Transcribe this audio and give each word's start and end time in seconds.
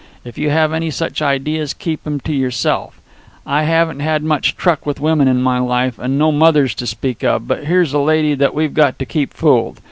If 0.25 0.35
you 0.39 0.49
have 0.49 0.73
any 0.73 0.89
such 0.89 1.21
ideas, 1.21 1.75
keep 1.75 2.07
'em 2.07 2.19
to 2.21 2.33
yourself. 2.33 2.99
I 3.45 3.65
haven't 3.65 3.99
had 3.99 4.23
much 4.23 4.57
truck 4.57 4.83
with 4.83 4.99
women 4.99 5.27
in 5.27 5.43
my 5.43 5.59
life, 5.59 5.99
and 5.99 6.17
no 6.17 6.31
mothers 6.31 6.73
to 6.81 6.87
speak 6.87 7.23
of, 7.23 7.47
but 7.47 7.65
here's 7.65 7.93
a 7.93 7.99
lady 7.99 8.33
that 8.33 8.55
we've 8.55 8.73
got 8.73 8.97
to 8.97 9.05
keep 9.05 9.31
fooled. 9.31 9.79